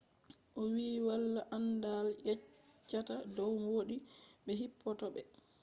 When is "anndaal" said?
1.55-2.09